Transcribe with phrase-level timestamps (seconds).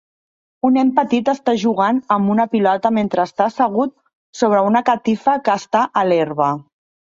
[0.69, 3.95] Un nen petit està jugant amb una pilota mentre està assegut
[4.43, 6.53] sobre una catifa que està a l'herba